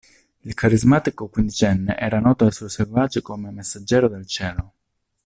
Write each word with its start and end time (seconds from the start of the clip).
Il 0.45 0.55
carismatico 0.55 1.27
quindicenne 1.27 1.95
era 1.95 2.17
noto 2.19 2.45
ai 2.45 2.51
suoi 2.51 2.69
seguaci 2.69 3.21
come 3.21 3.51
"messaggero 3.51 4.07
del 4.07 4.25
cielo". 4.25 4.73